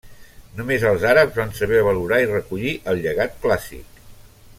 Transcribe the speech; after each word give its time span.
Només 0.59 0.85
els 0.91 1.03
àrabs 1.09 1.35
van 1.41 1.53
saber 1.59 1.83
valorar 1.89 2.19
i 2.23 2.29
recollir 2.31 2.73
el 2.95 3.05
llegat 3.05 3.37
clàssic. 3.45 4.01